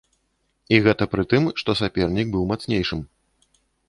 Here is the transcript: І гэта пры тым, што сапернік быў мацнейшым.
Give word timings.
І 0.77 0.77
гэта 0.85 1.03
пры 1.11 1.25
тым, 1.33 1.43
што 1.63 1.75
сапернік 1.81 2.31
быў 2.37 2.47
мацнейшым. 2.53 3.05